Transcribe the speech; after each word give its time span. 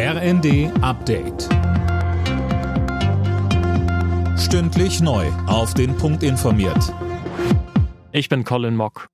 RND 0.00 0.70
Update. 0.80 1.48
Stündlich 4.38 5.00
neu. 5.00 5.26
Auf 5.48 5.74
den 5.74 5.96
Punkt 5.96 6.22
informiert. 6.22 6.94
Ich 8.12 8.28
bin 8.28 8.44
Colin 8.44 8.76
Mock. 8.76 9.08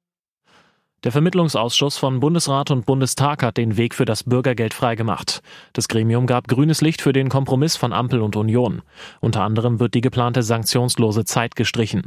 Der 1.05 1.13
Vermittlungsausschuss 1.13 1.99
von 1.99 2.21
Bundesrat 2.21 2.71
und 2.71 2.87
Bundestag 2.87 3.43
hat 3.43 3.59
den 3.59 3.77
Weg 3.77 3.95
für 3.95 4.07
das 4.07 4.25
Bürgergeld 4.25 4.73
freigemacht. 4.73 5.43
Das 5.75 5.89
Gremium 5.89 6.27
gab 6.27 6.49
grünes 6.49 6.81
Licht 6.81 7.03
für 7.03 7.13
den 7.13 7.29
Kompromiss 7.29 7.77
von 7.77 7.93
Ampel 7.93 8.23
und 8.23 8.37
Union. 8.37 8.81
Unter 9.21 9.43
anderem 9.43 9.81
wird 9.81 9.93
die 9.93 10.01
geplante 10.01 10.43
sanktionslose 10.43 11.27
Zeit 11.27 11.57
gestrichen. 11.57 12.05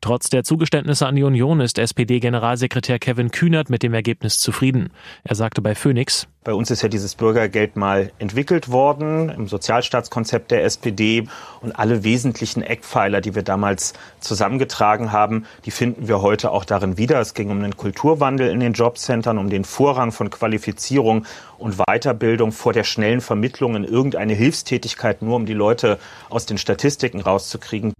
Trotz 0.00 0.30
der 0.30 0.42
Zugeständnisse 0.42 1.06
an 1.06 1.14
die 1.14 1.22
Union 1.22 1.60
ist 1.60 1.78
SPD-Generalsekretär 1.78 2.98
Kevin 2.98 3.30
Kühnert 3.30 3.70
mit 3.70 3.84
dem 3.84 3.94
Ergebnis 3.94 4.40
zufrieden. 4.40 4.92
Er 5.22 5.36
sagte 5.36 5.62
bei 5.62 5.76
Phoenix, 5.76 6.26
bei 6.42 6.54
uns 6.54 6.70
ist 6.70 6.80
ja 6.80 6.88
dieses 6.88 7.16
Bürgergeld 7.16 7.76
mal 7.76 8.12
entwickelt 8.18 8.70
worden 8.70 9.28
im 9.28 9.46
Sozialstaatskonzept 9.46 10.50
der 10.50 10.64
SPD 10.64 11.28
und 11.60 11.72
alle 11.72 12.02
wesentlichen 12.02 12.62
Eckpfeiler, 12.62 13.20
die 13.20 13.34
wir 13.34 13.42
damals 13.42 13.92
zusammengetragen 14.20 15.12
haben, 15.12 15.44
die 15.66 15.70
finden 15.70 16.08
wir 16.08 16.22
heute 16.22 16.50
auch 16.50 16.64
darin 16.64 16.96
wieder. 16.96 17.20
Es 17.20 17.34
ging 17.34 17.50
um 17.50 17.60
den 17.60 17.76
Kulturwandel 17.76 18.48
in 18.48 18.60
den 18.60 18.72
Jobcentern, 18.72 19.36
um 19.36 19.50
den 19.50 19.64
Vorrang 19.64 20.12
von 20.12 20.30
Qualifizierung 20.30 21.26
und 21.58 21.76
Weiterbildung 21.76 22.52
vor 22.52 22.72
der 22.72 22.84
schnellen 22.84 23.20
Vermittlung 23.20 23.76
in 23.76 23.84
irgendeine 23.84 24.32
Hilfstätigkeit, 24.32 25.20
nur 25.20 25.36
um 25.36 25.44
die 25.44 25.52
Leute 25.52 25.98
aus 26.30 26.46
den 26.46 26.56
Statistiken 26.56 27.20
rauszukriegen. 27.20 27.92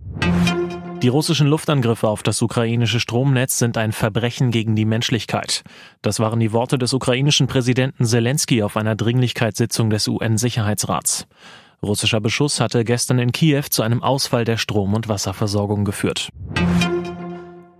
Die 1.02 1.08
russischen 1.08 1.46
Luftangriffe 1.46 2.08
auf 2.08 2.22
das 2.22 2.42
ukrainische 2.42 3.00
Stromnetz 3.00 3.58
sind 3.58 3.78
ein 3.78 3.92
Verbrechen 3.92 4.50
gegen 4.50 4.76
die 4.76 4.84
Menschlichkeit. 4.84 5.62
Das 6.02 6.20
waren 6.20 6.40
die 6.40 6.52
Worte 6.52 6.76
des 6.76 6.92
ukrainischen 6.92 7.46
Präsidenten 7.46 8.04
Zelensky 8.04 8.62
auf 8.62 8.76
einer 8.76 8.96
Dringlichkeitssitzung 8.96 9.88
des 9.88 10.06
UN-Sicherheitsrats. 10.08 11.26
Russischer 11.82 12.20
Beschuss 12.20 12.60
hatte 12.60 12.84
gestern 12.84 13.18
in 13.18 13.32
Kiew 13.32 13.62
zu 13.70 13.82
einem 13.82 14.02
Ausfall 14.02 14.44
der 14.44 14.58
Strom- 14.58 14.92
und 14.92 15.08
Wasserversorgung 15.08 15.86
geführt. 15.86 16.28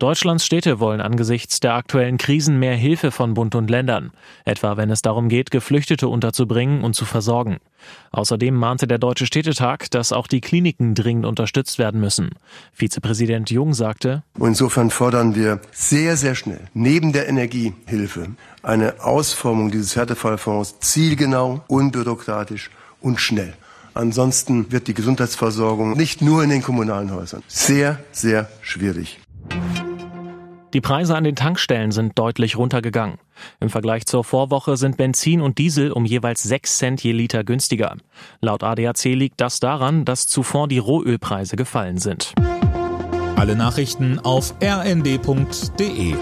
Deutschlands 0.01 0.47
Städte 0.47 0.81
wollen 0.81 1.03
angesichts 1.03 1.61
der 1.61 1.75
aktuellen 1.75 2.17
Krisen 2.17 2.59
mehr 2.59 2.75
Hilfe 2.75 3.11
von 3.11 3.35
Bund 3.35 3.55
und 3.55 3.69
Ländern, 3.69 4.13
etwa 4.47 4.79
wenn 4.79 4.89
es 4.89 5.03
darum 5.03 5.29
geht, 5.29 5.51
Geflüchtete 5.51 6.09
unterzubringen 6.09 6.83
und 6.83 6.95
zu 6.95 7.05
versorgen. 7.05 7.59
Außerdem 8.11 8.55
mahnte 8.55 8.87
der 8.87 8.97
Deutsche 8.97 9.27
Städtetag, 9.27 9.91
dass 9.91 10.15
auch 10.15 10.27
die 10.27 10.41
Kliniken 10.41 10.95
dringend 10.95 11.27
unterstützt 11.27 11.79
werden 11.79 12.01
müssen. 12.01 12.31
Vizepräsident 12.73 13.51
Jung 13.51 13.75
sagte, 13.75 14.23
Insofern 14.39 14.89
fordern 14.89 15.35
wir 15.35 15.61
sehr, 15.71 16.17
sehr 16.17 16.35
schnell 16.35 16.61
neben 16.73 17.13
der 17.13 17.29
Energiehilfe 17.29 18.29
eine 18.63 19.05
Ausformung 19.05 19.71
dieses 19.71 19.97
Härtefallfonds 19.97 20.81
zielgenau, 20.81 21.63
unbürokratisch 21.69 22.71
und 23.03 23.21
schnell. 23.21 23.53
Ansonsten 23.93 24.73
wird 24.73 24.89
die 24.89 24.95
Gesundheitsversorgung 24.95 25.93
nicht 25.93 26.23
nur 26.23 26.43
in 26.43 26.49
den 26.49 26.63
kommunalen 26.63 27.13
Häusern 27.13 27.43
sehr, 27.49 27.99
sehr 28.13 28.49
schwierig. 28.63 29.21
Die 30.73 30.81
Preise 30.81 31.17
an 31.17 31.25
den 31.25 31.35
Tankstellen 31.35 31.91
sind 31.91 32.17
deutlich 32.17 32.57
runtergegangen. 32.57 33.19
Im 33.59 33.71
Vergleich 33.71 34.07
zur 34.07 34.23
Vorwoche 34.23 34.77
sind 34.77 34.97
Benzin 34.97 35.41
und 35.41 35.59
Diesel 35.59 35.91
um 35.91 36.05
jeweils 36.05 36.45
6 36.45 36.79
Cent 36.79 37.03
je 37.03 37.11
Liter 37.11 37.43
günstiger. 37.43 37.97
Laut 38.41 38.63
ADAC 38.63 39.05
liegt 39.07 39.41
das 39.41 39.59
daran, 39.59 40.05
dass 40.05 40.29
zuvor 40.29 40.69
die 40.69 40.79
Rohölpreise 40.79 41.57
gefallen 41.57 41.99
sind. 41.99 42.35
Alle 43.35 43.57
Nachrichten 43.57 44.21
auf 44.21 44.55
rnd.de 44.63 46.15